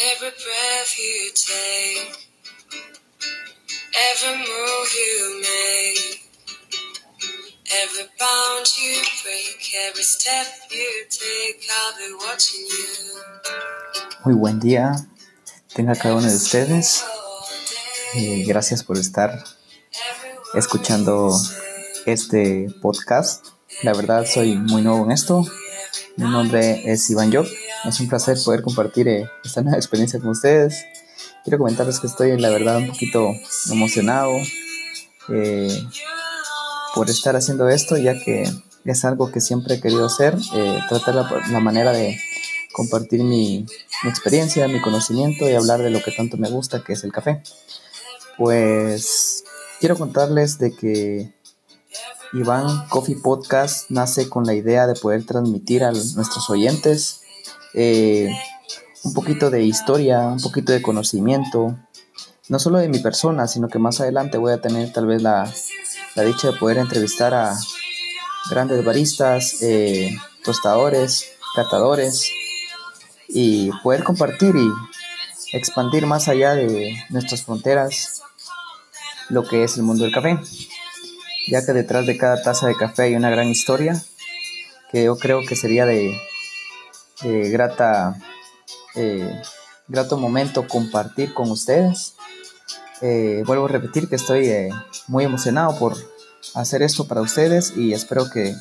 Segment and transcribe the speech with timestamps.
[0.00, 2.14] Every breath you take,
[4.12, 6.22] every move you make,
[7.82, 9.58] every bound you break,
[9.88, 13.18] every step you take, I'll be watching you.
[14.24, 14.94] Muy buen día,
[15.74, 17.04] tenga cada uno de ustedes.
[18.14, 19.42] Eh, gracias por estar
[20.54, 21.36] escuchando
[22.06, 23.46] este podcast.
[23.82, 25.44] La verdad soy muy nuevo en esto.
[26.16, 27.48] Mi nombre es Iván Job.
[27.84, 30.84] Es un placer poder compartir eh, esta nueva experiencia con ustedes.
[31.44, 33.32] Quiero comentarles que estoy, la verdad, un poquito
[33.70, 34.32] emocionado
[35.28, 35.86] eh,
[36.94, 38.50] por estar haciendo esto, ya que
[38.84, 40.36] es algo que siempre he querido hacer.
[40.54, 42.18] Eh, tratar la, la, manera de
[42.72, 43.64] compartir mi,
[44.02, 47.12] mi experiencia, mi conocimiento y hablar de lo que tanto me gusta, que es el
[47.12, 47.42] café.
[48.36, 49.44] Pues
[49.80, 51.32] quiero contarles de que
[52.32, 57.17] Iván Coffee Podcast nace con la idea de poder transmitir a nuestros oyentes
[57.74, 58.30] eh,
[59.04, 61.76] un poquito de historia, un poquito de conocimiento,
[62.48, 65.52] no solo de mi persona, sino que más adelante voy a tener tal vez la,
[66.14, 67.56] la dicha de poder entrevistar a
[68.50, 72.30] grandes baristas, eh, tostadores, catadores
[73.28, 74.68] y poder compartir y
[75.56, 78.22] expandir más allá de nuestras fronteras
[79.28, 80.38] lo que es el mundo del café.
[81.48, 84.02] Ya que detrás de cada taza de café hay una gran historia
[84.90, 86.18] que yo creo que sería de,
[87.22, 88.16] de grata,
[88.94, 89.40] eh,
[89.86, 92.14] grato momento compartir con ustedes.
[93.00, 94.70] Eh, vuelvo a repetir que estoy eh,
[95.06, 95.96] muy emocionado por
[96.54, 98.54] hacer esto para ustedes y espero que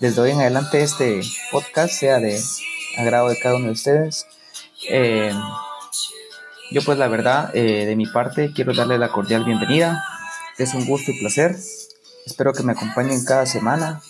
[0.00, 2.40] desde hoy en adelante este podcast sea de
[2.96, 4.26] agrado de cada uno de ustedes.
[6.70, 10.02] yo pues la verdad, de mi parte, quiero darle la cordial bienvenida.
[10.56, 11.56] Es un gusto y placer
[12.24, 14.00] Espero que me acompañen cada semana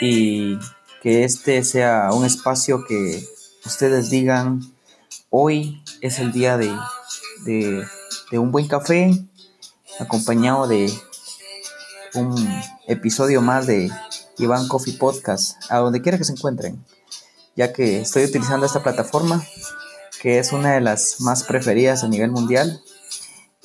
[0.00, 0.58] y
[1.06, 3.24] que este sea un espacio que
[3.64, 4.60] ustedes digan,
[5.30, 6.76] hoy es el día de,
[7.44, 7.86] de,
[8.40, 9.12] un buen café,
[10.00, 10.92] acompañado de
[12.14, 12.34] un
[12.88, 13.88] episodio más de
[14.38, 16.84] Iván Coffee Podcast, a donde quiera que se encuentren,
[17.54, 19.46] ya que estoy utilizando esta plataforma,
[20.20, 22.82] que es una de las más preferidas a nivel mundial.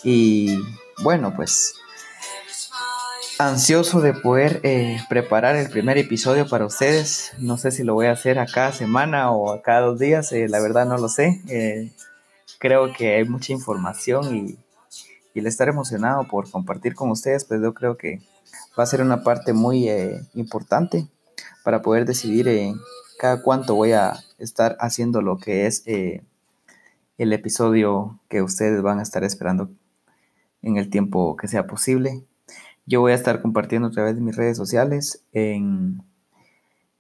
[0.04, 0.60] Y
[1.02, 1.74] bueno, pues
[3.50, 7.32] ansioso de poder eh, preparar el primer episodio para ustedes.
[7.40, 10.32] No sé si lo voy a hacer a cada semana o a cada dos días,
[10.32, 11.42] eh, la verdad no lo sé.
[11.48, 11.92] Eh,
[12.60, 14.58] creo que hay mucha información y,
[15.34, 18.22] y, el estar emocionado por compartir con ustedes, pues yo creo que
[18.78, 19.90] va a ser una parte muy
[20.34, 21.08] importante
[21.64, 22.74] para poder decidir
[23.18, 29.04] cada cuánto voy a estar haciendo lo que es el episodio que ustedes van a
[29.04, 29.70] estar esperando
[30.62, 32.24] en el tiempo que sea posible.
[32.86, 36.04] Yo voy a estar compartiendo a través de mis redes sociales en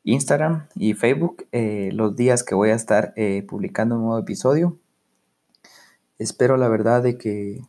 [0.03, 4.77] Instagram y Facebook eh, los días que voy a estar eh, publicando un nuevo episodio.
[6.19, 7.61] Espero la verdad de que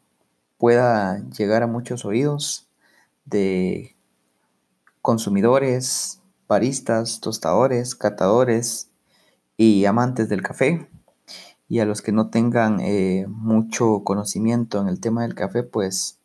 [0.59, 2.69] pueda llegar a muchos oídos
[3.25, 3.97] de
[5.01, 8.91] consumidores, baristas, tostadores, catadores
[9.57, 10.89] y amantes del café.
[11.69, 16.21] Y a los que no tengan eh, mucho conocimiento en el tema del café, pues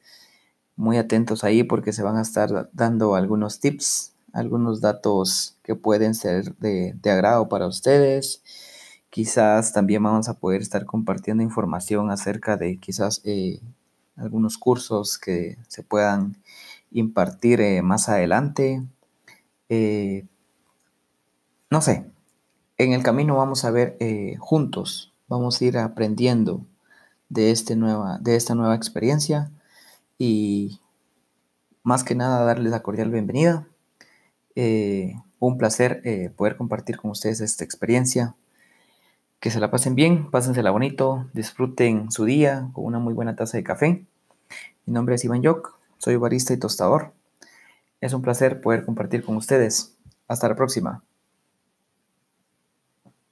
[0.78, 6.14] muy atentos ahí porque se van a estar dando algunos tips, algunos datos que pueden
[6.14, 8.44] ser de, agrado para ustedes.
[9.10, 13.60] Quizás también vamos a poder estar compartiendo información acerca de quizás eh,
[14.16, 16.38] algunos cursos que se puedan
[16.92, 18.84] impartir eh, más adelante.
[19.70, 20.26] Eh,
[21.72, 22.06] no sé,
[22.78, 23.98] en el camino vamos a ver
[24.40, 26.62] juntos, vamos a ir aprendiendo
[27.30, 29.52] de, este nueva, de esta nueva experiencia
[30.18, 30.80] y
[31.84, 33.68] más que nada darles la cordial bienvenida.
[34.56, 38.36] Eh, un placer eh, poder compartir con ustedes esta experiencia.
[39.40, 43.58] Que se la pasen bien, pásensela bonito, disfruten su día con una muy buena taza
[43.58, 44.06] de café.
[44.86, 47.14] Mi nombre es Iván Yok, soy barista y tostador.
[48.02, 49.96] Es un placer poder compartir con ustedes.
[50.28, 51.04] Hasta la próxima.